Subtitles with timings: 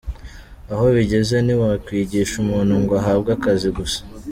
[0.71, 3.99] Aho bigeze ntiwakwigisha umuntu ngo ahabwe akazi gusa’.